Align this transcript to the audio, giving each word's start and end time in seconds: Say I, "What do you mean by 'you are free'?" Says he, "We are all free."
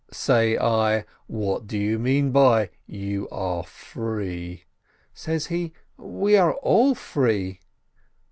Say 0.11 0.57
I, 0.57 1.05
"What 1.27 1.67
do 1.67 1.77
you 1.77 1.99
mean 1.99 2.31
by 2.31 2.71
'you 2.87 3.29
are 3.29 3.63
free'?" 3.63 4.63
Says 5.13 5.45
he, 5.45 5.73
"We 5.95 6.35
are 6.37 6.53
all 6.55 6.95
free." 6.95 7.59